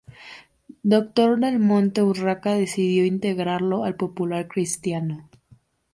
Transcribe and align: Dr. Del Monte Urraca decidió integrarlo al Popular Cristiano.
Dr. 0.81 1.37
Del 1.39 1.59
Monte 1.59 2.01
Urraca 2.01 2.55
decidió 2.55 3.05
integrarlo 3.05 3.83
al 3.83 3.97
Popular 3.97 4.47
Cristiano. 4.47 5.29